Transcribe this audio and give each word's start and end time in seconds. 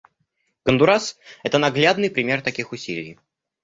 Гондурас— 0.65 1.19
это 1.43 1.59
наглядный 1.59 2.09
пример 2.09 2.41
таких 2.41 2.71
усилий. 2.71 3.19